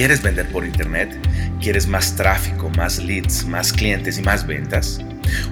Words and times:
¿Quieres 0.00 0.22
vender 0.22 0.48
por 0.48 0.64
internet? 0.64 1.14
¿Quieres 1.60 1.86
más 1.86 2.16
tráfico, 2.16 2.70
más 2.70 2.96
leads, 2.96 3.44
más 3.44 3.70
clientes 3.70 4.16
y 4.16 4.22
más 4.22 4.46
ventas? 4.46 4.98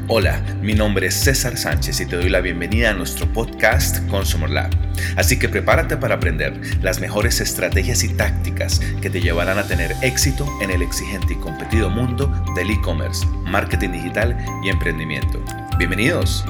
Hola, 0.06 0.42
mi 0.62 0.72
nombre 0.72 1.08
es 1.08 1.14
César 1.16 1.58
Sánchez 1.58 2.00
y 2.00 2.06
te 2.06 2.16
doy 2.16 2.30
la 2.30 2.40
bienvenida 2.40 2.88
a 2.88 2.94
nuestro 2.94 3.30
podcast 3.30 3.98
Consumer 4.08 4.48
Lab. 4.48 4.70
Así 5.16 5.38
que 5.38 5.50
prepárate 5.50 5.98
para 5.98 6.14
aprender 6.14 6.58
las 6.80 6.98
mejores 6.98 7.42
estrategias 7.42 8.02
y 8.04 8.08
tácticas 8.14 8.80
que 9.02 9.10
te 9.10 9.20
llevarán 9.20 9.58
a 9.58 9.66
tener 9.66 9.94
éxito 10.00 10.50
en 10.62 10.70
el 10.70 10.80
exigente 10.80 11.34
y 11.34 11.36
competido 11.36 11.90
mundo 11.90 12.32
del 12.56 12.70
e-commerce, 12.70 13.26
marketing 13.44 13.90
digital 13.90 14.34
y 14.64 14.70
emprendimiento. 14.70 15.44
Bienvenidos. 15.76 16.42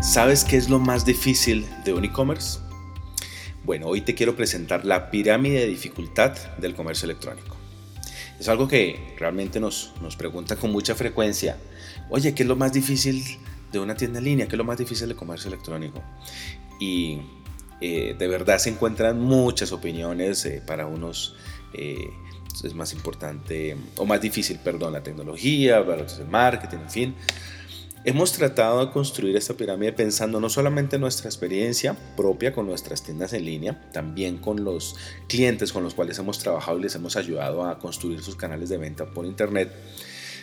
¿Sabes 0.00 0.42
qué 0.42 0.56
es 0.56 0.70
lo 0.70 0.78
más 0.78 1.04
difícil 1.04 1.68
de 1.84 1.92
un 1.92 2.06
e-commerce? 2.06 2.60
Bueno, 3.64 3.86
hoy 3.86 4.00
te 4.00 4.14
quiero 4.14 4.34
presentar 4.34 4.84
la 4.84 5.10
pirámide 5.10 5.60
de 5.60 5.66
dificultad 5.66 6.36
del 6.58 6.74
comercio 6.74 7.06
electrónico. 7.06 7.56
Es 8.40 8.48
algo 8.48 8.66
que 8.66 9.14
realmente 9.18 9.60
nos, 9.60 9.92
nos 10.02 10.16
pregunta 10.16 10.56
con 10.56 10.72
mucha 10.72 10.96
frecuencia. 10.96 11.56
Oye, 12.10 12.34
¿qué 12.34 12.42
es 12.42 12.48
lo 12.48 12.56
más 12.56 12.72
difícil 12.72 13.22
de 13.70 13.78
una 13.78 13.94
tienda 13.94 14.18
en 14.18 14.24
línea? 14.24 14.46
¿Qué 14.46 14.56
es 14.56 14.58
lo 14.58 14.64
más 14.64 14.78
difícil 14.78 15.06
del 15.06 15.16
comercio 15.16 15.46
electrónico? 15.46 16.02
Y 16.80 17.20
eh, 17.80 18.16
de 18.18 18.28
verdad 18.28 18.58
se 18.58 18.70
encuentran 18.70 19.20
muchas 19.20 19.70
opiniones. 19.70 20.44
Eh, 20.44 20.60
para 20.66 20.86
unos 20.86 21.36
eh, 21.72 22.10
es 22.64 22.74
más 22.74 22.92
importante, 22.92 23.76
o 23.96 24.04
más 24.04 24.20
difícil, 24.20 24.58
perdón, 24.58 24.92
la 24.92 25.04
tecnología, 25.04 25.84
para 25.86 26.02
otros 26.02 26.18
el 26.18 26.26
marketing, 26.26 26.78
en 26.78 26.90
fin. 26.90 27.14
Hemos 28.04 28.32
tratado 28.32 28.84
de 28.84 28.90
construir 28.90 29.36
esta 29.36 29.54
pirámide 29.54 29.92
pensando 29.92 30.40
no 30.40 30.50
solamente 30.50 30.96
en 30.96 31.02
nuestra 31.02 31.28
experiencia 31.28 31.96
propia 32.16 32.52
con 32.52 32.66
nuestras 32.66 33.04
tiendas 33.04 33.32
en 33.32 33.44
línea, 33.44 33.80
también 33.92 34.38
con 34.38 34.64
los 34.64 34.96
clientes 35.28 35.72
con 35.72 35.84
los 35.84 35.94
cuales 35.94 36.18
hemos 36.18 36.40
trabajado 36.40 36.80
y 36.80 36.82
les 36.82 36.96
hemos 36.96 37.14
ayudado 37.14 37.64
a 37.64 37.78
construir 37.78 38.20
sus 38.20 38.34
canales 38.34 38.70
de 38.70 38.78
venta 38.78 39.06
por 39.06 39.24
internet, 39.24 39.72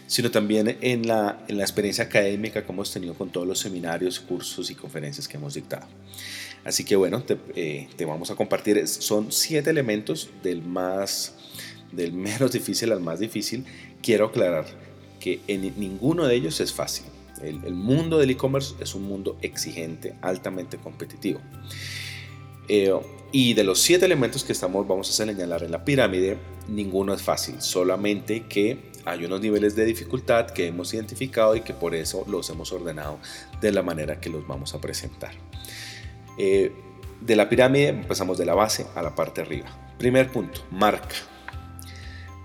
sino 0.08 0.32
también 0.32 0.78
en 0.80 1.06
la, 1.06 1.44
en 1.50 1.58
la 1.58 1.64
experiencia 1.64 2.06
académica 2.06 2.66
que 2.66 2.72
hemos 2.72 2.94
tenido 2.94 3.14
con 3.14 3.30
todos 3.30 3.46
los 3.46 3.60
seminarios, 3.60 4.22
cursos 4.22 4.72
y 4.72 4.76
conferencias 4.76 5.28
que 5.28 5.36
hemos 5.36 5.54
dictado. 5.54 5.86
Así 6.64 6.86
que 6.86 6.96
bueno, 6.96 7.24
te, 7.24 7.38
eh, 7.58 7.90
te 7.98 8.06
vamos 8.06 8.32
a 8.32 8.36
compartir, 8.38 8.88
son 8.88 9.34
siete 9.34 9.70
elementos 9.70 10.30
del 10.44 10.62
más, 10.62 11.36
del 11.92 12.14
menos 12.14 12.52
difícil 12.54 12.94
al 12.94 13.02
más 13.02 13.20
difícil. 13.20 13.66
Quiero 14.02 14.28
aclarar 14.28 14.66
que 15.20 15.42
en 15.48 15.78
ninguno 15.78 16.26
de 16.26 16.36
ellos 16.36 16.62
es 16.62 16.72
fácil 16.72 17.04
el, 17.42 17.74
mundo 17.74 18.18
del 18.18 18.32
e-commerce 18.32 18.76
es 18.80 18.96
un 18.96 19.04
mundo 19.04 19.38
exigente, 19.42 20.16
altamente 20.22 20.78
competitivo. 20.78 21.40
Eh, 22.68 22.94
y 23.32 23.54
de 23.54 23.64
los 23.64 23.80
siete 23.80 24.06
elementos 24.06 24.44
que 24.44 24.54
estamos, 24.54 24.88
vamos 24.88 25.10
a 25.10 25.14
señalar 25.14 25.64
en 25.64 25.72
la 25.72 25.84
pirámide, 25.84 26.38
ninguno 26.68 27.14
es 27.14 27.22
fácil, 27.22 27.62
solamente 27.62 28.46
que 28.48 28.90
hay 29.06 29.26
unos 29.26 29.42
niveles 29.42 29.76
de 29.76 29.86
dificultad 29.86 30.52
que 30.52 30.68
hemos 30.68 30.94
identificado 30.94 31.56
y 31.56 31.62
que 31.62 31.74
por 31.74 31.96
eso 31.96 32.26
los 32.28 32.50
hemos 32.50 32.72
ordenado 32.72 33.20
de 33.62 33.72
la 33.72 33.82
manera 33.82 34.20
que 34.20 34.30
los 34.30 34.48
vamos 34.48 34.74
a 34.74 34.82
presentar. 34.82 35.32
Eh, 36.38 36.72
de 37.22 37.36
la 37.36 37.50
pirámide 37.50 37.90
empezamos 37.90 38.38
de 38.38 38.46
la 38.46 38.56
base 38.56 38.88
a 38.96 39.02
la 39.02 39.16
parte 39.16 39.42
arriba. 39.42 39.68
Primer 39.98 40.32
punto, 40.32 40.62
marca. 40.72 41.16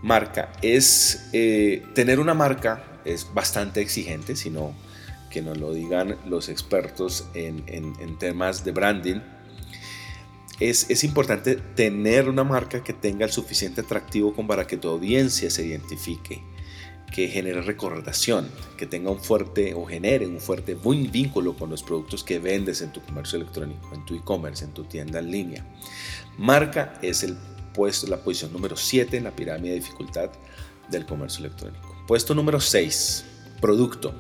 Marca 0.03 0.53
es 0.61 1.31
eh, 1.33 1.83
tener 1.95 2.21
una 2.21 2.35
marca 2.35 2.94
es 3.05 3.33
bastante 3.33 3.81
exigente, 3.81 4.37
sino 4.37 4.75
que 5.31 5.43
nos 5.43 5.59
lo 5.59 5.73
digan 5.73 6.17
los 6.27 6.49
expertos 6.49 7.27
en, 7.35 7.65
temas 8.19 8.65
de 8.65 8.73
branding. 8.73 9.21
Es, 10.61 10.89
es, 10.89 11.03
importante 11.03 11.57
tener 11.57 12.29
una 12.29 12.45
marca 12.45 12.85
que 12.85 12.93
tenga 12.93 13.27
el 13.27 13.33
suficiente 13.33 13.81
atractivo 13.81 14.33
como 14.33 14.47
para 14.47 14.67
que 14.69 14.77
tu 14.77 14.89
audiencia 14.89 15.51
se 15.51 15.67
identifique, 15.67 16.41
que 17.13 17.27
genere 17.27 17.63
recordación, 17.63 18.49
que 18.77 18.87
tenga 18.87 19.11
un 19.11 19.21
fuerte 19.21 19.75
o 19.75 19.85
genere 19.85 20.29
un 20.29 20.39
fuerte 20.41 20.75
buen 20.75 21.11
vínculo 21.11 21.57
con 21.57 21.71
los 21.71 21.83
productos 21.83 22.23
que 22.23 22.39
vendes 22.39 22.81
en 22.83 22.93
tu 22.93 23.01
comercio 23.01 23.37
electrónico, 23.37 23.93
en 23.93 24.05
tu 24.05 24.15
e-commerce, 24.15 24.65
en 24.65 24.73
tu 24.73 24.85
tienda 24.85 25.19
en 25.19 25.33
línea. 25.33 25.67
Marca 26.39 26.95
es 27.03 27.25
el 27.25 27.37
puesto, 27.75 28.07
la 28.07 28.19
posición 28.19 28.53
número 28.53 28.77
7 28.77 29.17
en 29.17 29.25
la 29.25 29.35
pirámide 29.35 29.71
de 29.71 29.81
dificultad 29.81 30.31
del 30.89 31.05
comercio 31.05 31.45
electrónico. 31.45 31.94
Puesto 32.07 32.35
número 32.35 32.61
6, 32.61 33.25
producto. 33.63 34.15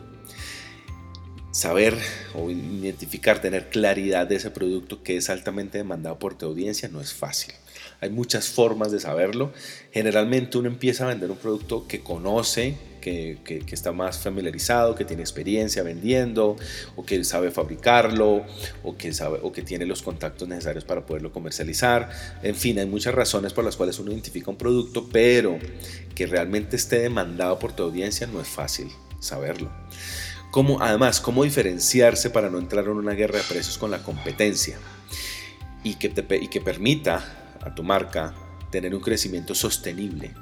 Saber 1.51 1.95
o 2.35 2.49
identificar, 2.49 3.43
tener 3.43 3.69
claridad 3.69 4.27
de 4.27 4.37
ese 4.37 4.51
producto 4.51 5.03
que 5.03 5.19
es 5.19 5.29
altamente 5.29 5.77
demandado 5.77 6.19
por 6.19 6.35
tu 6.35 6.47
audiencia 6.47 6.89
no 6.89 7.03
es 7.03 7.13
fácil. 7.13 7.53
Hay 8.01 8.11
muchas 8.11 8.49
formas 8.49 8.93
de 8.93 9.01
saberlo. 9.01 9.53
Generalmente 9.93 10.59
uno 10.59 10.69
empieza 10.69 11.05
a 11.05 11.09
vender 11.09 11.31
un 11.31 11.37
producto 11.37 11.87
que 11.87 12.01
conoce, 12.01 12.77
que, 13.05 13.65
está 13.71 13.93
más 13.93 14.19
familiarizado, 14.19 14.95
que 14.95 15.05
tiene 15.05 15.23
experiencia 15.23 15.83
vendiendo, 15.83 16.57
o 16.97 17.05
que 17.05 17.23
sabe 17.25 17.51
fabricarlo, 17.51 18.45
o 18.83 18.97
que, 18.97 19.13
sabe, 19.13 19.39
o 19.43 19.53
que 19.53 19.63
tiene 19.63 19.85
los 19.85 20.03
contactos 20.03 20.49
necesarios 20.49 20.85
para 20.85 21.05
poderlo 21.05 21.33
comercializar. 21.33 22.11
En 22.43 22.55
fin, 22.55 22.79
hay 22.79 22.87
muchas 22.87 23.15
razones 23.15 23.53
por 23.53 23.65
las 23.65 23.77
cuales 23.77 23.99
uno 23.99 24.13
identifica 24.13 24.51
un 24.51 24.57
producto, 24.57 25.09
pero 25.13 25.59
que 26.15 26.27
realmente 26.27 26.77
esté 26.77 27.01
demandado 27.01 27.59
por 27.59 27.73
tu 27.73 27.83
audiencia 27.83 28.27
no 28.27 28.41
es 28.41 28.49
fácil 28.49 28.89
saberlo. 29.21 29.71
Cómo, 30.51 30.81
además, 30.81 31.21
cómo 31.21 31.45
diferenciarse 31.45 32.31
para 32.31 32.49
no 32.49 32.59
entrar 32.59 32.85
en 32.85 32.93
una 32.93 33.13
guerra 33.13 33.39
de 33.39 33.45
precios 33.45 33.77
con 33.77 33.91
la 33.91 34.03
competencia 34.03 34.79
y 35.83 35.97
que, 35.97 36.09
te, 36.09 36.37
y 36.37 36.49
que 36.49 36.61
permita 36.61 37.44
a 37.65 37.75
tu 37.75 37.83
marca 37.83 38.35
tener 38.71 38.95
un 38.95 39.01
crecimiento 39.01 39.55
sostenible 39.55 40.35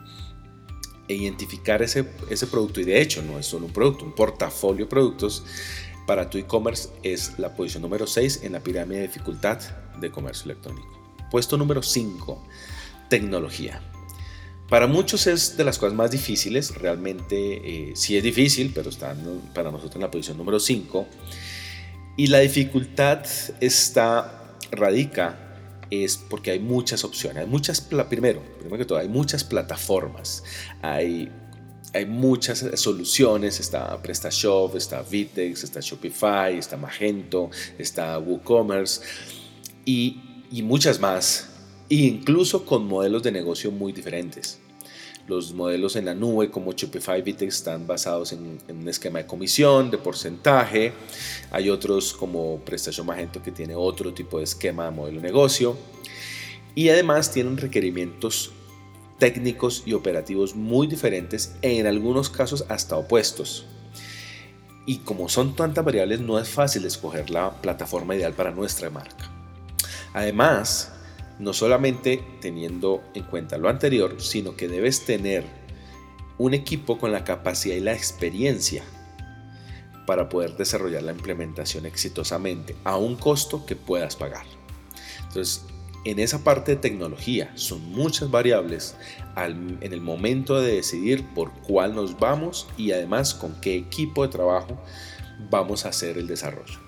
e 1.09 1.15
identificar 1.15 1.83
ese, 1.83 2.09
ese 2.31 2.47
producto. 2.47 2.81
Y 2.81 2.85
de 2.85 3.01
hecho, 3.01 3.23
no 3.23 3.39
es 3.39 3.47
solo 3.47 3.67
un 3.67 3.73
producto, 3.73 4.05
un 4.05 4.15
portafolio 4.15 4.87
de 4.87 4.91
productos 4.91 5.45
para 6.07 6.29
tu 6.29 6.39
e-commerce 6.39 6.89
es 7.03 7.39
la 7.39 7.55
posición 7.55 7.83
número 7.83 8.07
6 8.07 8.41
en 8.43 8.53
la 8.53 8.61
pirámide 8.61 9.01
de 9.01 9.07
dificultad 9.07 9.61
de 10.01 10.11
comercio 10.11 10.47
electrónico. 10.47 10.89
Puesto 11.31 11.57
número 11.57 11.83
5, 11.83 12.43
tecnología. 13.09 13.81
Para 14.69 14.87
muchos 14.87 15.27
es 15.27 15.57
de 15.57 15.65
las 15.65 15.79
cosas 15.79 15.95
más 15.95 16.11
difíciles, 16.11 16.75
realmente 16.77 17.91
eh, 17.91 17.93
sí 17.95 18.17
es 18.17 18.23
difícil, 18.23 18.73
pero 18.75 18.89
está 18.89 19.15
para 19.55 19.71
nosotros 19.71 19.97
en 19.97 20.01
la 20.01 20.11
posición 20.11 20.39
número 20.39 20.59
5. 20.59 21.07
Y 22.17 22.29
la 22.29 22.39
dificultad 22.41 23.25
está, 23.61 24.57
radica 24.71 25.52
es 25.93 26.17
porque 26.17 26.51
hay 26.53 26.59
muchas 26.59 27.05
opciones. 27.05 27.45
Hay 27.45 27.51
muchas, 27.51 27.81
primero, 27.81 28.43
primero 28.59 28.79
que 28.79 28.85
todo, 28.87 28.99
hay 28.99 29.09
muchas 29.09 29.45
plataformas. 29.45 30.43
Hay, 30.81 31.31
hay 31.93 32.07
muchas 32.07 32.65
soluciones. 32.75 33.61
Está 33.61 34.01
PrestaShop, 34.03 34.75
está 34.77 35.03
Vitex, 35.03 35.65
está 35.65 35.81
Shopify, 35.81 36.57
está 36.57 36.79
Magento, 36.79 37.51
está 37.79 38.19
WooCommerce 38.19 39.03
y, 39.85 40.47
y 40.51 40.63
muchas 40.63 40.99
más. 40.99 41.51
E 41.91 41.97
incluso 41.97 42.65
con 42.65 42.87
modelos 42.87 43.23
de 43.23 43.33
negocio 43.33 43.71
muy 43.71 43.93
diferentes. 43.93 44.59
Los 45.29 45.55
modelos 45.55 45.97
en 45.97 46.05
la 46.05 46.15
nube 46.15 46.51
como 46.51 46.73
Shopify 46.73 47.23
Vitex 47.23 47.57
están 47.57 47.87
basados 47.87 48.33
en, 48.33 48.59
un 48.69 48.89
esquema 48.89 49.21
de 49.21 49.27
comisión, 49.27 49.91
de 49.91 49.99
porcentaje. 49.99 50.93
Hay 51.51 51.71
otros 51.71 52.13
como 52.13 52.59
PrestaShop 52.59 53.07
Magento 53.07 53.43
que 53.43 53.53
tiene 53.53 53.75
otro 53.75 54.13
tipo 54.13 54.39
de 54.39 54.45
esquema 54.45 54.87
de 54.87 54.91
modelo 54.91 55.21
de 55.21 55.29
negocio. 55.29 55.77
Y 56.75 56.89
además 56.89 57.31
tienen 57.31 57.57
requerimientos 57.57 58.51
técnicos 59.19 59.85
y 59.87 59.93
operativos 59.93 60.57
muy 60.57 60.89
diferentes 60.89 61.55
en 61.63 61.87
algunos 61.87 62.29
casos 62.29 62.65
hasta 62.69 62.97
opuestos. 62.97 63.67
Y 64.85 64.99
como 64.99 65.29
son 65.29 65.55
tantas 65.55 65.85
variables, 65.85 66.21
no 66.21 66.41
es 66.41 66.49
fácil 66.49 66.85
escoger 66.85 67.31
la 67.31 67.63
plataforma 67.63 68.17
ideal 68.17 68.33
para 68.33 68.51
nuestra 68.51 68.91
marca. 68.91 69.31
Además, 70.13 70.93
no 71.39 71.53
solamente 71.53 72.23
teniendo 72.41 73.03
en 73.15 73.25
cuenta 73.25 73.59
lo 73.59 73.69
anterior, 73.69 74.21
sino 74.21 74.57
que 74.57 74.69
debes 74.69 75.05
tener 75.05 75.45
un 76.39 76.55
equipo 76.55 76.99
con 76.99 77.13
la 77.13 77.25
capacidad 77.25 77.77
y 77.77 77.81
la 77.81 77.93
experiencia 77.93 78.83
para 80.07 80.29
poder 80.29 80.57
desarrollar 80.57 81.03
la 81.03 81.13
implementación 81.13 81.87
exitosamente 81.87 82.75
a 82.85 82.97
un 82.97 83.17
costo 83.17 83.65
que 83.65 83.77
puedas 83.77 84.17
pagar. 84.17 84.45
Entonces, 85.29 85.65
en 86.05 86.19
esa 86.19 86.43
parte 86.43 86.73
de 86.73 86.81
tecnología 86.81 87.53
son 87.55 87.93
muchas 87.93 88.31
variables 88.31 88.97
en 89.37 89.79
el 89.81 90.01
momento 90.01 90.61
de 90.61 90.75
decidir 90.75 91.25
por 91.35 91.53
cuál 91.63 91.95
nos 91.95 92.19
vamos 92.19 92.67
y 92.77 92.91
además 92.91 93.35
con 93.35 93.61
qué 93.61 93.77
equipo 93.77 94.23
de 94.23 94.29
trabajo 94.29 94.77
vamos 95.49 95.87
a 95.87 95.91
hacer 95.91 96.19
el 96.19 96.27
desarrollo. 96.27 96.82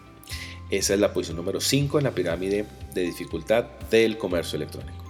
Esa 0.77 0.95
es 0.95 1.01
la 1.01 1.13
posición 1.13 1.37
número 1.37 1.61
5 1.61 1.99
en 1.99 2.05
la 2.05 2.11
pirámide 2.11 2.67
de 2.93 3.03
dificultad 3.03 3.65
del 3.91 4.19
comercio 4.19 4.57
electrónico. 4.57 5.05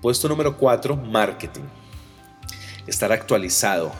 Puesto 0.00 0.28
número 0.28 0.56
4, 0.56 0.94
marketing. 0.96 1.64
Estar 2.86 3.10
actualizado. 3.10 3.92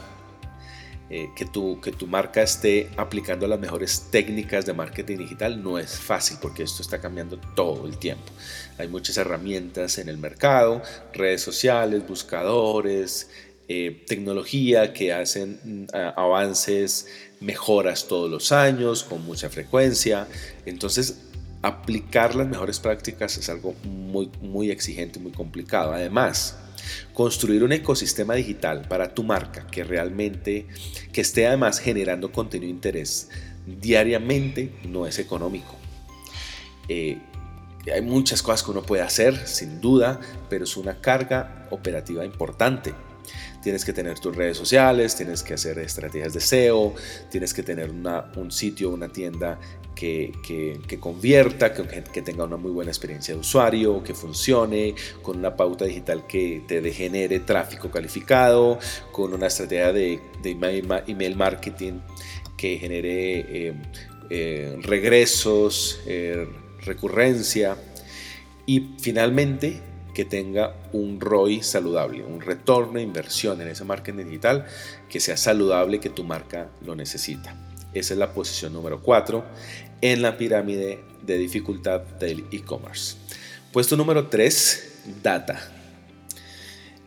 eh, 1.09 1.29
que, 1.37 1.45
tu, 1.45 1.81
que 1.81 1.93
tu 1.93 2.07
marca 2.07 2.43
esté 2.43 2.91
aplicando 2.97 3.47
las 3.47 3.61
mejores 3.61 4.09
técnicas 4.11 4.67
de 4.67 4.73
marketing 4.73 5.19
digital 5.19 5.63
no 5.63 5.79
es 5.79 5.99
fácil 5.99 6.37
porque 6.43 6.65
esto 6.65 6.83
está 6.83 7.01
cambiando 7.01 7.39
todo 7.55 7.87
el 7.87 7.97
tiempo. 7.99 8.33
Hay 8.79 8.89
muchas 8.89 9.17
herramientas 9.17 9.99
en 9.99 10.09
el 10.09 10.19
mercado, 10.19 10.83
redes 11.13 11.43
sociales, 11.43 12.07
buscadores, 12.07 13.31
eh, 13.69 14.05
tecnología 14.07 14.93
que 14.93 15.13
hacen 15.13 15.61
mm, 15.65 15.87
avances, 16.17 17.09
mejoras 17.41 18.09
todos 18.09 18.31
los 18.31 18.53
años 18.53 19.05
con 19.05 19.25
mucha 19.25 19.49
frecuencia. 19.51 20.27
Entonces, 20.65 21.19
aplicar 21.63 22.35
las 22.35 22.47
mejores 22.47 22.79
prácticas 22.79 23.37
es 23.39 23.49
algo 23.49 23.75
muy, 23.85 24.31
muy 24.41 24.71
exigente, 24.71 25.19
muy 25.19 25.33
complicado. 25.33 25.93
Además, 25.93 26.57
construir 27.13 27.65
un 27.65 27.73
ecosistema 27.73 28.35
digital 28.35 28.87
para 28.89 29.15
tu 29.15 29.23
marca 29.23 29.67
que 29.67 29.85
realmente, 29.85 30.67
que 31.13 31.21
esté 31.21 31.47
además 31.47 31.79
generando 31.79 32.33
contenido 32.33 32.69
de 32.69 32.77
interés 32.77 33.31
diariamente, 33.67 34.73
no 34.85 35.07
es 35.07 35.19
económico. 35.19 35.75
Eh, 36.89 37.19
hay 37.93 38.03
muchas 38.03 38.43
cosas 38.43 38.63
que 38.63 38.71
uno 38.71 38.83
puede 38.83 39.03
hacer, 39.03 39.47
sin 39.47 39.81
duda, 39.81 40.21
pero 40.49 40.65
es 40.65 40.77
una 40.77 41.01
carga 41.01 41.67
operativa 41.71 42.25
importante. 42.25 42.95
Tienes 43.67 43.85
que 43.85 43.93
tener 43.93 44.21
tus 44.21 44.37
redes 44.37 44.57
sociales, 44.57 45.17
tienes 45.17 45.43
que 45.43 45.55
hacer 45.55 45.81
estrategias 45.81 46.33
de 46.33 46.39
SEO, 46.39 46.95
tienes 47.29 47.53
que 47.53 47.65
tener 47.65 47.91
un 47.91 48.53
sitio, 48.53 48.91
una 48.91 49.09
tienda 49.09 49.59
que, 49.93 50.31
convierta, 51.01 51.75
que, 51.75 52.05
que, 52.05 52.23
tenga 52.23 52.45
una 52.45 52.57
muy 52.57 52.71
buena 52.71 52.93
experiencia 52.93 53.35
de 53.35 53.41
usuario, 53.41 54.05
que 54.05 54.15
funcione, 54.15 54.95
con 55.21 55.39
una 55.39 55.57
pauta 55.57 55.85
digital 55.85 56.29
que 56.29 56.63
te 56.69 56.81
genere 56.93 57.41
tráfico 57.41 57.91
calificado, 57.91 58.79
con 59.11 59.35
una 59.35 59.49
estrategia 59.49 59.93
de, 59.93 60.21
email 60.45 61.35
marketing 61.35 61.95
que 62.57 62.79
genere 62.79 63.41
eh, 63.49 63.75
eh, 64.31 64.79
regresos, 64.81 65.99
eh, 66.07 66.47
recurrencia. 66.85 67.77
Y 68.65 68.95
finalmente 69.01 69.83
que 70.17 70.25
tenga 70.25 70.75
un 70.95 71.21
ROI 71.21 71.63
saludable, 71.63 72.25
un 72.25 72.41
retorno 72.41 72.95
de 72.95 73.03
inversión 73.03 73.61
en 73.61 73.69
ese 73.69 73.85
marketing 73.85 74.25
digital 74.25 74.65
que 75.11 75.21
sea 75.21 75.37
saludable, 75.37 76.01
que 76.01 76.09
tu 76.09 76.25
marca 76.25 76.71
lo 76.81 76.97
necesita. 76.97 77.55
Esa 77.93 78.15
es 78.15 78.19
la 78.19 78.33
posición 78.33 78.73
número 78.73 79.03
4 79.03 79.45
en 80.01 80.23
la 80.23 80.39
pirámide 80.39 81.05
de 81.21 81.37
dificultad 81.37 82.01
del 82.19 82.47
e-commerce. 82.51 83.19
Puesto 83.75 83.95
número 83.95 84.29
3, 84.29 85.03
data. 85.23 85.61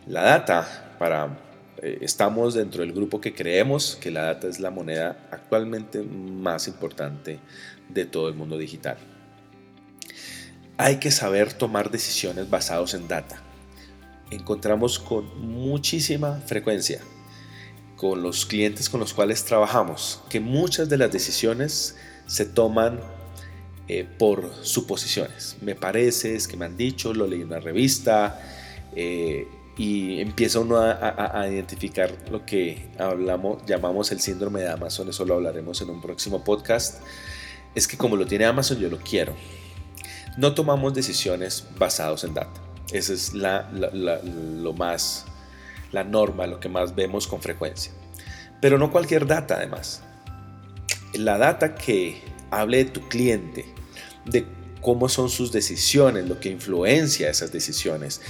La 0.06 0.22
data, 0.22 0.96
para, 1.00 1.36
eh, 1.82 1.98
estamos 2.02 2.54
dentro 2.54 2.84
del 2.84 2.94
grupo 2.94 3.20
que 3.20 3.34
creemos 3.34 3.96
que 3.96 4.12
la 4.12 4.26
data 4.26 4.48
es 4.48 4.60
la 4.60 4.70
moneda 4.70 5.30
actualmente 5.32 6.04
más 6.04 6.68
importante 6.68 7.40
de 7.90 8.06
todo 8.06 8.30
el 8.30 8.36
mundo 8.36 8.56
digital 8.56 9.00
hay 10.80 10.96
que 10.96 11.12
saber 11.12 11.52
tomar 11.52 11.92
decisiones 11.92 12.50
basadas 12.50 12.94
en 12.94 13.10
data. 13.10 13.42
Encontramos 14.32 14.98
con 14.98 15.38
muchísima 15.42 16.40
frecuencia 16.46 17.02
con 17.98 18.24
los 18.24 18.46
clientes 18.46 18.88
con 18.88 19.02
los 19.02 19.14
cuales 19.14 19.44
trabajamos 19.44 20.22
que 20.30 20.40
muchas 20.40 20.88
de 20.88 20.98
las 20.98 21.12
decisiones 21.12 21.98
se 22.28 22.46
toman 22.46 23.02
eh, 23.90 24.08
por 24.18 24.50
suposiciones. 24.62 25.58
Me 25.60 25.76
parece, 25.76 26.36
es 26.36 26.48
que 26.48 26.56
me 26.56 26.64
han 26.64 26.78
dicho, 26.78 27.14
lo 27.14 27.28
leí 27.28 27.42
en 27.42 27.48
una 27.48 27.60
revista 27.60 28.40
eh, 28.96 29.50
y 29.76 30.22
empieza 30.22 30.62
uno 30.62 30.78
a, 30.80 31.46
identificar 31.52 32.16
lo 32.32 32.46
que 32.46 32.88
hablamos, 32.98 33.66
llamamos 33.66 34.14
el 34.14 34.22
síndrome 34.22 34.62
de 34.62 34.70
Amazon, 34.70 35.10
eso 35.10 35.26
lo 35.26 35.34
hablaremos 35.34 35.82
en 35.82 35.90
un 35.90 36.00
próximo 36.00 36.42
podcast. 36.42 37.02
Es 37.76 37.86
que 37.86 37.98
como 37.98 38.16
lo 38.16 38.26
tiene 38.26 38.46
Amazon, 38.46 38.80
yo 38.80 38.90
lo 38.90 39.00
quiero 39.00 39.36
no 40.40 40.54
tomamos 40.54 40.94
decisiones 40.94 41.66
basadas 41.78 42.24
en 42.24 42.34
data. 42.34 42.62
Esa 42.94 43.12
es 43.12 43.34
la, 43.34 43.70
lo 43.72 44.74
más, 44.74 45.26
la 45.92 46.06
norma, 46.06 46.48
lo 46.48 46.62
que 46.62 46.70
más 46.70 46.96
vemos 46.96 47.28
con 47.28 47.42
frecuencia. 47.42 47.92
Pero 48.62 48.78
no 48.78 48.90
cualquier 48.90 49.28
data 49.28 49.56
además. 49.56 50.02
La 51.14 51.38
data 51.38 51.76
que 51.76 52.22
hable 52.52 52.86
de 52.86 52.86
tu 52.86 53.10
cliente, 53.10 53.66
de 54.26 54.46
cómo 54.82 55.10
son 55.10 55.30
sus 55.30 55.52
decisiones, 55.52 56.30
lo 56.30 56.40
que 56.40 56.50
influencia 56.50 57.30
esas 57.30 57.52
decisiones, 57.52 58.22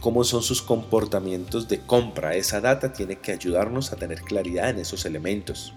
cómo 0.00 0.24
son 0.24 0.42
sus 0.42 0.62
comportamientos 0.62 1.68
de 1.68 1.80
compra. 1.80 2.36
Esa 2.36 2.62
data 2.62 2.94
tiene 2.94 3.16
que 3.16 3.32
ayudarnos 3.32 3.92
a 3.92 3.96
tener 3.96 4.22
claridad 4.22 4.70
en 4.70 4.78
esos 4.78 5.04
elementos. 5.04 5.74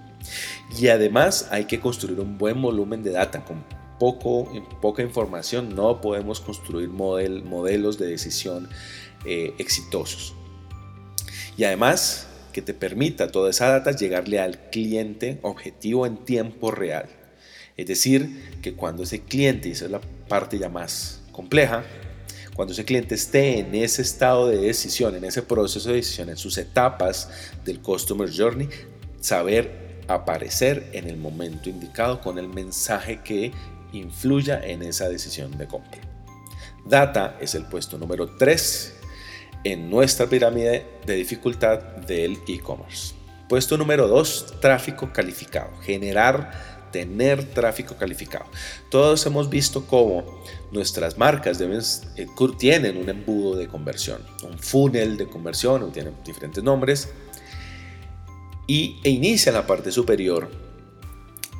Y 0.79 0.87
además 0.87 1.49
hay 1.51 1.65
que 1.65 1.81
construir 1.81 2.21
un 2.21 2.37
buen 2.37 2.61
volumen 2.61 3.03
de 3.03 3.11
data 3.11 3.43
poco, 4.03 4.51
poca 4.81 5.01
información 5.01 5.73
no 5.75 6.01
podemos 6.01 6.41
construir 6.41 6.89
modelos 6.89 7.97
de 7.97 8.07
decisión 8.07 8.67
eh, 9.23 9.53
exitosos. 9.59 10.33
Y 11.55 11.63
además 11.63 12.27
que 12.51 12.61
te 12.61 12.73
permita 12.73 13.31
toda 13.31 13.49
esa 13.49 13.69
data 13.69 13.91
llegarle 13.91 14.41
al 14.41 14.69
cliente 14.71 15.39
objetivo 15.41 16.05
en 16.05 16.17
tiempo 16.17 16.69
real. 16.69 17.07
Es 17.77 17.87
decir, 17.87 18.59
que 18.61 18.73
cuando 18.73 19.03
ese 19.03 19.21
cliente, 19.21 19.69
y 19.69 19.71
esa 19.71 19.85
es 19.85 19.91
la 19.91 20.01
parte 20.27 20.59
ya 20.59 20.67
más 20.67 21.21
compleja, 21.31 21.85
cuando 22.57 22.73
ese 22.73 22.83
cliente 22.83 23.15
esté 23.15 23.59
en 23.59 23.73
ese 23.73 24.01
estado 24.01 24.49
de 24.49 24.57
decisión, 24.57 25.15
en 25.15 25.23
ese 25.23 25.43
proceso 25.43 25.87
de 25.87 25.95
decisión, 25.95 26.27
en 26.27 26.35
sus 26.35 26.57
etapas 26.57 27.29
del 27.63 27.79
Customer 27.79 28.29
Journey, 28.29 28.67
saber 29.21 29.83
aparecer 30.09 30.89
en 30.91 31.07
el 31.07 31.15
momento 31.15 31.69
indicado 31.69 32.19
con 32.19 32.37
el 32.37 32.49
mensaje 32.49 33.21
que 33.23 33.53
influya 33.93 34.61
en 34.63 34.83
esa 34.83 35.09
decisión 35.09 35.57
de 35.57 35.67
compra. 35.67 36.01
Data 36.85 37.37
es 37.39 37.55
el 37.55 37.65
puesto 37.65 37.97
número 37.97 38.35
3 38.35 38.93
en 39.63 39.89
nuestra 39.89 40.27
pirámide 40.27 40.85
de 41.05 41.15
dificultad 41.15 41.79
del 41.79 42.37
e-commerce. 42.47 43.13
Puesto 43.47 43.77
número 43.77 44.07
2, 44.07 44.59
tráfico 44.59 45.11
calificado. 45.13 45.69
Generar, 45.81 46.89
tener 46.91 47.43
tráfico 47.53 47.95
calificado. 47.95 48.45
Todos 48.89 49.25
hemos 49.25 49.49
visto 49.49 49.85
cómo 49.85 50.43
nuestras 50.71 51.17
marcas 51.17 51.57
deben, 51.57 51.81
eh, 52.17 52.27
tienen 52.57 52.97
un 52.97 53.09
embudo 53.09 53.55
de 53.55 53.67
conversión, 53.67 54.21
un 54.43 54.59
funnel 54.59 55.17
de 55.17 55.27
conversión, 55.27 55.91
tienen 55.91 56.15
diferentes 56.25 56.63
nombres, 56.63 57.09
y, 58.67 58.99
e 59.03 59.09
inicia 59.09 59.49
en 59.49 59.55
la 59.55 59.67
parte 59.67 59.91
superior 59.91 60.62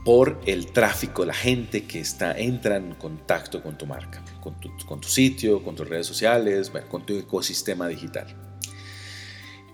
por 0.04 0.42
el 0.46 0.68
tráfico, 0.68 1.26
la 1.26 1.34
gente 1.34 1.86
que 1.86 2.00
está, 2.00 2.38
entra 2.38 2.76
en 2.76 2.94
contacto 2.96 3.64
con 3.64 3.78
tu 3.78 3.86
marca, 3.86 4.22
con 4.42 4.60
tu, 4.60 4.70
con 4.86 5.00
tu 5.00 5.08
sitio, 5.08 5.64
con 5.64 5.76
tus 5.76 5.88
redes 5.88 6.08
sociales, 6.08 6.72
con 6.90 7.06
tu 7.06 7.18
ecosistema 7.18 7.88
digital. 7.88 8.28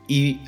Y 0.08 0.40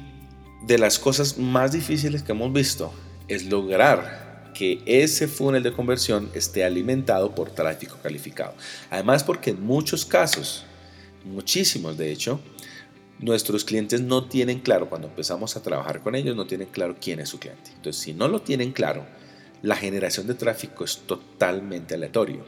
de 0.63 0.77
las 0.77 0.99
cosas 0.99 1.37
más 1.37 1.71
difíciles 1.71 2.21
que 2.21 2.31
hemos 2.31 2.53
visto 2.53 2.93
es 3.27 3.45
lograr 3.45 4.51
que 4.53 4.81
ese 4.85 5.27
funnel 5.27 5.63
de 5.63 5.73
conversión 5.73 6.29
esté 6.35 6.63
alimentado 6.63 7.33
por 7.33 7.49
tráfico 7.49 7.97
calificado. 8.03 8.53
Además 8.91 9.23
porque 9.23 9.51
en 9.51 9.65
muchos 9.65 10.05
casos, 10.05 10.65
muchísimos 11.23 11.97
de 11.97 12.11
hecho, 12.11 12.39
nuestros 13.19 13.63
clientes 13.63 14.01
no 14.01 14.25
tienen 14.25 14.59
claro, 14.59 14.89
cuando 14.89 15.07
empezamos 15.07 15.55
a 15.55 15.63
trabajar 15.63 16.01
con 16.01 16.15
ellos, 16.15 16.35
no 16.35 16.45
tienen 16.45 16.67
claro 16.67 16.95
quién 16.99 17.19
es 17.19 17.29
su 17.29 17.39
cliente. 17.39 17.71
Entonces, 17.75 18.01
si 18.01 18.13
no 18.13 18.27
lo 18.27 18.41
tienen 18.41 18.71
claro, 18.71 19.05
la 19.61 19.75
generación 19.75 20.27
de 20.27 20.33
tráfico 20.33 20.83
es 20.83 20.97
totalmente 21.05 21.95
aleatorio. 21.95 22.43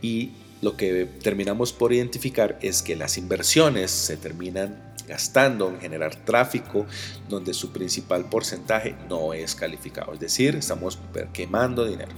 Y 0.00 0.32
lo 0.62 0.76
que 0.76 1.04
terminamos 1.22 1.72
por 1.72 1.92
identificar 1.92 2.58
es 2.62 2.82
que 2.82 2.96
las 2.96 3.18
inversiones 3.18 3.90
se 3.90 4.16
terminan 4.16 4.94
gastando 5.06 5.68
en 5.68 5.78
generar 5.80 6.16
tráfico 6.16 6.86
donde 7.28 7.54
su 7.54 7.70
principal 7.72 8.28
porcentaje 8.28 8.96
no 9.08 9.34
es 9.34 9.54
calificado. 9.54 10.14
Es 10.14 10.20
decir, 10.20 10.56
estamos 10.56 10.98
quemando 11.32 11.84
dinero. 11.84 12.12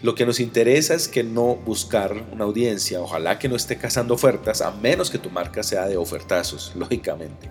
Lo 0.00 0.14
que 0.14 0.26
nos 0.26 0.38
interesa 0.38 0.94
es 0.94 1.08
que 1.08 1.24
no 1.24 1.56
buscar 1.56 2.14
una 2.30 2.44
audiencia, 2.44 3.00
ojalá 3.00 3.38
que 3.38 3.48
no 3.48 3.56
esté 3.56 3.76
cazando 3.78 4.14
ofertas, 4.14 4.60
a 4.60 4.70
menos 4.70 5.10
que 5.10 5.18
tu 5.18 5.30
marca 5.30 5.62
sea 5.62 5.86
de 5.86 5.96
ofertazos, 5.96 6.72
lógicamente. 6.76 7.50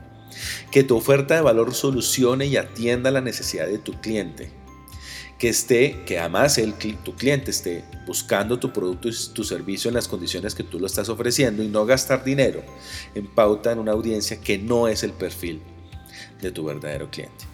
Que 0.71 0.83
tu 0.83 0.95
oferta 0.95 1.35
de 1.35 1.41
valor 1.41 1.73
solucione 1.73 2.45
y 2.45 2.57
atienda 2.57 3.11
la 3.11 3.21
necesidad 3.21 3.67
de 3.67 3.79
tu 3.79 3.99
cliente 4.01 4.62
que 5.37 5.49
esté, 5.49 6.03
que 6.05 6.19
además 6.19 6.57
el, 6.57 6.73
tu 6.75 7.15
cliente 7.15 7.51
esté 7.51 7.83
buscando 8.05 8.59
tu 8.59 8.71
producto 8.71 9.09
y 9.09 9.13
tu 9.33 9.43
servicio 9.43 9.89
en 9.89 9.95
las 9.95 10.07
condiciones 10.07 10.55
que 10.55 10.63
tú 10.63 10.79
lo 10.79 10.85
estás 10.85 11.09
ofreciendo 11.09 11.63
y 11.63 11.67
no 11.67 11.85
gastar 11.85 12.23
dinero 12.23 12.63
en 13.15 13.27
pauta 13.27 13.71
en 13.71 13.79
una 13.79 13.91
audiencia 13.91 14.39
que 14.39 14.57
no 14.57 14.87
es 14.87 15.03
el 15.03 15.11
perfil 15.11 15.61
de 16.41 16.51
tu 16.51 16.65
verdadero 16.65 17.09
cliente. 17.09 17.45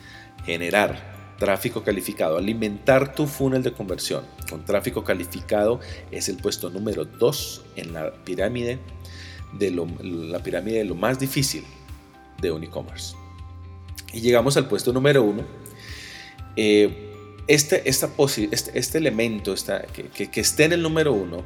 Generar 0.45 1.35
tráfico 1.39 1.83
calificado, 1.83 2.37
alimentar 2.37 3.15
tu 3.15 3.25
funnel 3.25 3.63
de 3.63 3.71
conversión 3.71 4.25
con 4.49 4.65
tráfico 4.65 5.03
calificado 5.03 5.79
es 6.11 6.27
el 6.27 6.37
puesto 6.37 6.69
número 6.69 7.05
2 7.05 7.65
en 7.77 7.93
la 7.93 8.13
pirámide 8.25 8.79
de 9.53 9.71
lo, 9.71 9.87
la 10.03 10.43
pirámide 10.43 10.79
de 10.79 10.85
lo 10.85 10.95
más 10.95 11.17
difícil 11.17 11.63
de 12.41 12.51
un 12.51 12.63
e-commerce. 12.63 13.15
Y 14.13 14.21
llegamos 14.21 14.57
al 14.57 14.67
puesto 14.67 14.91
número 14.91 15.23
1 15.23 15.43
eh, 16.55 17.08
este, 17.53 17.89
este, 17.89 18.09
este, 18.73 18.97
elemento 18.97 19.55
que, 20.13 20.29
que 20.29 20.41
esté 20.41 20.65
en 20.65 20.73
el 20.73 20.81
número 20.81 21.13
uno 21.13 21.43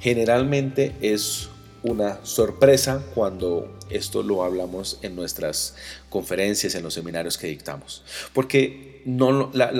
generalmente 0.00 0.94
es 1.00 1.48
una 1.82 2.24
sorpresa 2.24 3.02
cuando 3.14 3.78
esto 3.88 4.22
lo 4.22 4.44
hablamos 4.44 4.98
en 5.02 5.16
nuestras 5.16 5.76
conferencias, 6.08 6.74
en 6.74 6.82
los 6.82 6.94
seminarios 6.94 7.38
que 7.38 7.46
dictamos. 7.46 8.04
Porque 8.32 9.02
no, 9.04 9.50
la, 9.52 9.72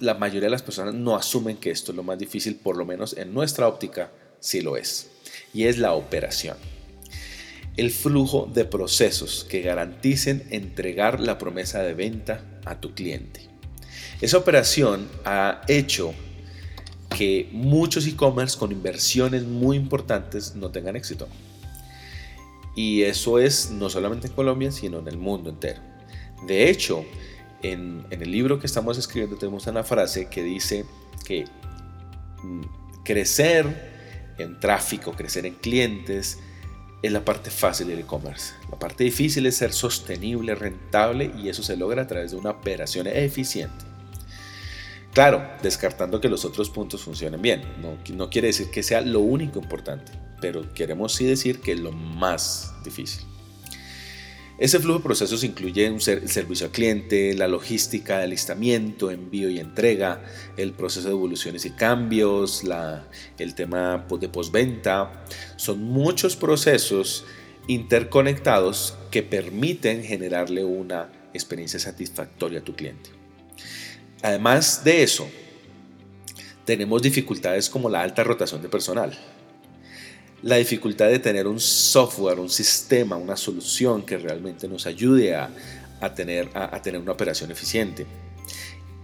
la, 0.00 0.14
mayoría 0.14 0.46
de 0.46 0.50
las 0.50 0.62
personas 0.62 0.94
no 0.94 1.16
asumen 1.16 1.56
que 1.56 1.70
esto 1.70 1.92
es 1.92 1.96
lo 1.96 2.02
más 2.02 2.18
difícil, 2.18 2.56
por 2.56 2.76
lo 2.76 2.84
menos 2.84 3.16
en 3.16 3.34
nuestra 3.34 3.66
óptica 3.66 4.10
sí 4.40 4.60
lo 4.60 4.76
es. 4.76 5.10
Y 5.52 5.64
es 5.64 5.78
la 5.78 5.94
operación. 5.94 6.56
El 7.76 7.90
flujo 7.90 8.48
de 8.52 8.64
procesos 8.64 9.44
que 9.48 9.62
garanticen 9.62 10.46
entregar 10.50 11.20
la 11.20 11.38
promesa 11.38 11.82
de 11.82 11.94
venta 11.94 12.42
a 12.64 12.80
tu 12.80 12.94
cliente. 12.94 13.47
Esa 14.20 14.38
operación 14.38 15.08
ha 15.24 15.62
hecho 15.68 16.12
que 17.16 17.48
muchos 17.52 18.06
e-commerce 18.06 18.58
con 18.58 18.72
inversiones 18.72 19.44
muy 19.44 19.76
importantes 19.76 20.54
no 20.54 20.70
tengan 20.70 20.96
éxito. 20.96 21.28
Y 22.74 23.02
eso 23.02 23.38
es 23.38 23.70
no 23.70 23.90
solamente 23.90 24.28
en 24.28 24.32
Colombia, 24.34 24.70
sino 24.70 24.98
en 24.98 25.08
el 25.08 25.18
mundo 25.18 25.50
entero. 25.50 25.80
De 26.46 26.68
hecho, 26.68 27.04
en, 27.62 28.06
el 28.10 28.30
libro 28.30 28.58
que 28.58 28.66
estamos 28.66 28.98
escribiendo 28.98 29.36
tenemos 29.36 29.66
una 29.66 29.82
frase 29.82 30.28
que 30.28 30.42
dice 30.42 30.84
que 31.24 31.44
mm, 32.42 32.62
crecer 33.04 34.34
en 34.38 34.60
tráfico, 34.60 35.12
crecer 35.12 35.46
en 35.46 35.54
clientes, 35.54 36.38
es 37.02 37.12
la 37.12 37.24
parte 37.24 37.50
fácil 37.50 37.88
del 37.88 38.00
e-commerce. 38.00 38.54
La 38.70 38.78
parte 38.78 39.04
difícil 39.04 39.46
es 39.46 39.56
ser 39.56 39.72
sostenible, 39.72 40.54
rentable 40.54 41.32
y 41.36 41.48
eso 41.48 41.62
se 41.62 41.76
logra 41.76 42.02
a 42.02 42.06
través 42.06 42.32
de 42.32 42.36
una 42.36 42.50
operación 42.50 43.06
eficiente. 43.06 43.87
Claro, 45.18 45.42
descartando 45.64 46.20
que 46.20 46.28
los 46.28 46.44
otros 46.44 46.70
puntos 46.70 47.02
funcionen 47.02 47.42
bien. 47.42 47.64
No, 48.14 48.30
quiere 48.30 48.46
decir 48.46 48.70
que 48.70 48.84
sea 48.84 49.00
lo 49.00 49.18
único 49.18 49.58
importante 49.58 50.12
pero 50.40 50.72
queremos 50.72 51.12
sí 51.12 51.24
decir 51.24 51.58
que 51.58 51.72
es 51.72 51.80
lo 51.80 51.90
más 51.90 52.72
difícil. 52.84 53.24
Ese 54.60 54.78
flujo 54.78 54.98
de 54.98 55.04
procesos 55.04 55.42
incluye 55.42 55.86
el 55.86 56.00
servicio 56.00 56.66
al 56.66 56.72
cliente, 56.72 57.34
la 57.34 57.48
logística 57.48 58.18
de 58.18 58.24
alistamiento, 58.26 59.10
envío 59.10 59.50
y 59.50 59.58
entrega, 59.58 60.22
el 60.56 60.70
proceso 60.70 61.08
de 61.08 61.14
evoluciones 61.14 61.64
y 61.64 61.70
cambios, 61.70 62.62
el 63.40 63.54
tema 63.56 64.06
de 64.20 64.28
postventa. 64.28 65.24
Son 65.56 65.82
muchos 65.82 66.36
procesos 66.36 67.24
interconectados 67.66 68.96
que 69.10 69.24
permiten 69.24 70.04
generarle 70.04 70.62
una 70.62 71.10
experiencia 71.34 71.80
satisfactoria 71.80 72.60
a 72.60 72.62
tu 72.62 72.76
cliente. 72.76 73.17
Además 74.22 74.82
de 74.84 75.02
eso, 75.02 75.28
tenemos 76.64 77.02
dificultades 77.02 77.70
como 77.70 77.88
la 77.88 78.02
alta 78.02 78.24
rotación 78.24 78.62
de 78.62 78.68
personal 78.68 79.18
la 80.42 80.56
dificultad 80.56 81.08
de 81.08 81.18
tener 81.18 81.46
un 81.46 81.58
software, 81.58 82.38
un 82.38 82.48
sistema, 82.48 83.16
una 83.16 83.36
solución 83.36 84.02
que 84.02 84.18
realmente 84.18 84.68
nos 84.68 84.86
ayude 84.86 85.34
a, 85.34 85.50
tener, 86.14 86.48
una 87.00 87.12
operación 87.12 87.50
eficiente. 87.50 88.06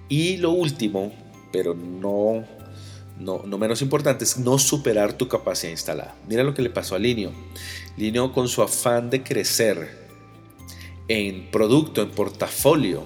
Y 0.09 0.37
lo 0.37 0.51
último, 0.51 1.13
pero 1.53 1.75
no, 1.75 2.45
no, 3.19 3.43
no, 3.45 3.59
menos 3.59 3.83
importante, 3.83 4.25
es 4.25 4.39
no 4.39 4.59
superar 4.59 5.15
tu 5.15 5.27
capacidad 5.29 5.73
instalada. 5.73 6.15
Mira 6.29 6.45
lo 6.45 6.55
que 6.55 6.63
le 6.63 6.71
pasó 6.71 6.95
a 6.95 6.99
Linio. 6.99 7.33
Linio 7.97 8.33
con 8.33 8.49
su 8.49 8.63
afán 8.63 9.11
de 9.11 9.23
crecer 9.25 10.05
en 11.09 11.51
producto, 11.51 12.01
en 12.01 12.11
portafolio, 12.11 13.03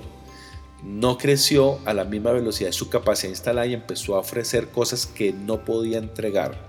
no 0.82 1.18
creció 1.18 1.78
a 1.84 1.94
la 1.94 2.04
misma 2.04 2.32
velocidad 2.32 2.68
de 2.68 2.72
su 2.72 2.88
capacidad 2.88 3.30
instalada 3.30 3.66
y 3.66 3.74
empezó 3.74 4.16
a 4.16 4.20
ofrecer 4.20 4.68
cosas 4.68 5.06
que 5.06 5.32
no 5.32 5.64
podía 5.64 5.98
entregar 5.98 6.68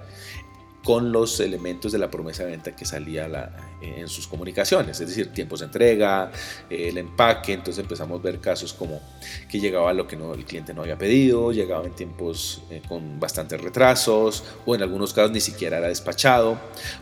con 0.84 1.12
los 1.12 1.40
elementos 1.40 1.92
de 1.92 2.00
la 2.00 2.10
promesa 2.10 2.44
de 2.46 2.52
venta 2.52 2.76
que 2.76 2.86
salía 2.86 3.52
en 3.82 4.08
sus 4.08 4.28
comunicaciones, 4.28 5.00
es 5.00 5.08
decir, 5.10 5.32
tiempos 5.34 5.60
de 5.60 5.68
entrega, 5.68 6.32
el 6.70 6.98
empaque, 6.98 7.54
entonces 7.54 7.84
empezamos 7.84 8.20
a 8.20 8.24
ver 8.24 8.40
casos 8.40 8.74
como 8.74 9.02
que 9.50 9.60
llegaba 9.60 9.94
lo 9.94 10.08
que 10.08 10.16
no, 10.16 10.34
el 10.34 10.46
cliente 10.46 10.74
no 10.74 10.82
había 10.82 10.98
pedido, 10.98 11.52
llegaba 11.52 11.86
en 11.86 11.94
tiempos 11.94 12.64
eh, 12.72 12.82
con 12.88 13.20
bastantes 13.20 13.62
retrasos 13.62 14.44
o 14.66 14.74
en 14.74 14.82
algunos 14.82 15.14
casos 15.14 15.32
ni 15.32 15.42
siquiera 15.42 15.78
era 15.78 15.90
despachado, 15.90 16.58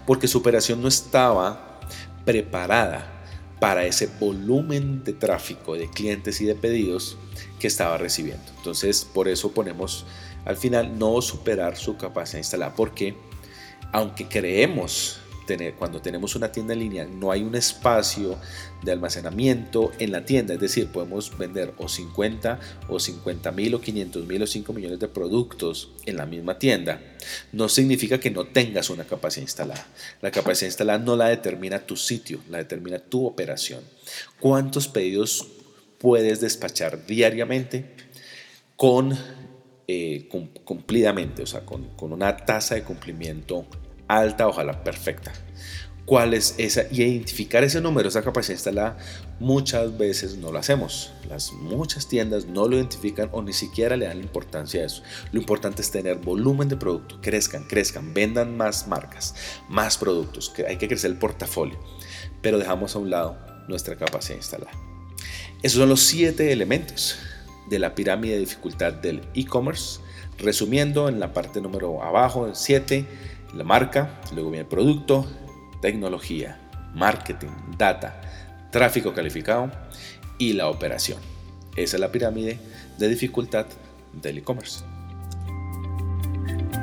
porque 0.06 0.28
su 0.28 0.40
operación 0.40 0.82
no 0.82 0.88
estaba 0.88 1.80
preparada 2.26 3.17
para 3.60 3.86
ese 3.86 4.08
volumen 4.20 5.04
de 5.04 5.14
tráfico 5.14 5.76
de 5.76 5.90
clientes 5.90 6.42
y 6.42 6.46
de 6.46 6.56
pedidos 6.56 7.18
que 7.60 7.68
estaba 7.68 7.98
recibiendo. 7.98 8.44
Entonces, 8.58 9.06
por 9.06 9.28
eso 9.28 9.52
ponemos 9.52 10.06
al 10.46 10.58
final 10.58 10.98
no 10.98 11.22
superar 11.22 11.76
su 11.76 11.98
capacidad 11.98 12.40
instalada, 12.40 12.74
porque 12.76 13.16
aunque 13.92 14.28
creemos 14.28 15.20
cuando 15.78 16.02
tenemos 16.02 16.36
una 16.36 16.52
tienda 16.52 16.74
en 16.74 16.80
línea, 16.80 17.06
no 17.06 17.32
hay 17.32 17.44
un 17.44 17.56
espacio 17.56 18.38
de 18.84 18.92
almacenamiento 18.92 19.92
en 20.00 20.12
la 20.12 20.26
tienda, 20.26 20.54
es 20.54 20.60
decir, 20.60 20.88
podemos 20.88 21.38
vender 21.38 21.74
o 21.78 21.88
50 21.88 22.60
o 22.90 23.00
50 23.00 23.52
mil 23.52 23.76
o 23.76 23.82
500 23.82 24.26
mil 24.26 24.44
o 24.44 24.48
5 24.48 24.74
millones 24.74 25.00
de 25.00 25.08
productos 25.08 25.92
en 26.06 26.18
la 26.18 26.26
misma 26.26 26.60
tienda, 26.60 27.02
no 27.52 27.70
significa 27.70 28.20
que 28.20 28.32
no 28.32 28.46
tengas 28.46 28.90
una 28.90 29.06
capacidad 29.06 29.44
instalada. 29.44 29.88
La 30.22 30.32
capacidad 30.32 30.68
instalada 30.68 31.00
no 31.00 31.16
la 31.16 31.30
determina 31.30 31.80
tu 31.80 31.96
sitio, 31.96 32.40
la 32.50 32.58
determina 32.58 33.00
tu 33.00 33.26
operación. 33.26 33.82
¿Cuántos 34.40 34.88
pedidos 34.88 35.48
puedes 35.98 36.42
despachar 36.42 37.06
diariamente 37.06 37.96
con 38.76 39.18
eh, 39.90 40.28
cumplidamente, 40.66 41.44
o 41.44 41.46
sea, 41.46 41.62
con, 41.62 41.88
una 42.00 42.36
tasa 42.36 42.76
de 42.76 42.84
cumplimiento 42.84 43.66
alta, 44.08 44.48
ojalá 44.48 44.84
perfecta. 44.84 45.34
¿Cuál 46.08 46.34
es 46.34 46.56
esa? 46.58 46.84
Y 46.90 47.04
identificar 47.04 47.66
ese 47.66 47.82
número, 47.82 48.08
esa 48.08 48.22
capacidad 48.22 48.56
instalada, 48.56 48.98
muchas 49.42 49.98
veces 49.98 50.38
no 50.38 50.54
lo 50.54 50.60
hacemos. 50.60 51.12
Las 51.28 51.52
muchas 51.52 52.08
tiendas 52.08 52.46
no 52.46 52.70
lo 52.70 52.78
identifican 52.78 53.28
o 53.34 53.42
ni 53.42 53.52
siquiera 53.52 53.98
le 53.98 54.08
dan 54.08 54.20
importancia 54.20 54.84
a 54.84 54.86
eso. 54.86 55.04
Lo 55.34 55.40
importante 55.42 55.82
es 55.82 55.92
tener 55.92 56.16
volumen 56.16 56.70
de 56.70 56.78
producto, 56.78 57.20
crezcan, 57.22 57.66
crezcan, 57.66 58.14
vendan 58.14 58.56
más 58.56 58.88
marcas, 58.88 59.36
más 59.68 59.98
productos, 59.98 60.54
hay 60.66 60.78
que 60.78 60.88
crecer 60.88 61.12
el 61.12 61.18
portafolio, 61.18 61.78
pero 62.42 62.58
dejamos 62.58 62.96
a 62.96 63.00
un 63.00 63.10
lado 63.10 63.38
nuestra 63.68 63.98
capacidad 63.98 64.38
instalada. 64.38 64.72
Esos 65.62 65.80
son 65.80 65.90
los 65.90 66.04
siete 66.04 66.54
elementos 66.54 67.18
de 67.70 67.80
la 67.80 67.96
pirámide 67.96 68.36
de 68.36 68.40
dificultad 68.40 68.94
del 68.94 69.22
e-commerce. 69.34 70.00
Resumiendo, 70.38 71.10
en 71.10 71.20
la 71.20 71.34
parte 71.34 71.62
número 71.62 72.04
abajo, 72.04 72.50
7, 72.54 73.06
la 73.58 73.64
marca, 73.64 74.20
luego 74.34 74.52
viene 74.52 74.62
el 74.62 74.68
producto, 74.68 75.28
tecnología, 75.82 76.60
marketing, 76.94 77.50
data, 77.78 78.22
tráfico 78.72 79.14
calificado 79.14 79.72
y 80.38 80.54
la 80.54 80.68
operación. 80.68 81.20
Esa 81.76 81.98
es 81.98 82.00
la 82.00 82.12
pirámide 82.12 82.60
de 82.98 83.08
dificultad 83.08 83.66
del 84.14 84.38
e-commerce. 84.40 84.84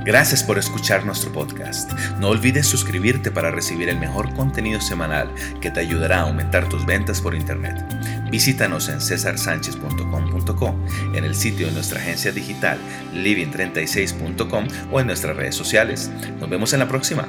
Gracias 0.05 0.43
por 0.43 0.59
escuchar 0.59 1.07
nuestro 1.07 1.33
podcast. 1.33 1.91
No 2.19 2.29
olvides 2.29 2.67
suscribirte 2.67 3.31
para 3.31 3.51
recibir 3.51 3.89
el 3.89 3.99
mejor 3.99 4.35
contenido 4.35 4.81
semanal 4.81 5.33
que 5.63 5.71
te 5.71 5.81
ayudará 5.81 6.19
a 6.19 6.23
aumentar 6.23 6.69
tus 6.69 6.85
ventas 6.85 7.23
por 7.23 7.35
Internet. 7.35 7.83
Visítanos 8.31 8.91
en 8.91 9.01
en 11.15 11.25
el 11.25 11.35
sitio 11.35 11.67
de 11.67 11.73
nuestra 11.73 12.01
agencia 12.01 12.33
digital 12.33 12.79
living36.com 13.15 14.67
o 14.93 15.01
en 15.01 15.07
nuestras 15.07 15.37
redes 15.37 15.55
sociales. 15.55 16.11
Nos 16.41 16.51
vemos 16.51 16.73
en 16.73 16.81
la 16.81 16.89
próxima. 16.89 17.27